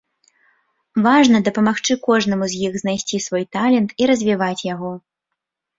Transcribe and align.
Важна 1.07 1.37
дапамагчы 1.49 1.93
кожнаму 2.09 2.45
з 2.55 2.65
іх 2.69 2.73
знайсці 2.85 3.17
свой 3.27 3.43
талент 3.59 3.89
і 4.03 4.13
развіваць 4.13 4.55
яго. 4.73 4.91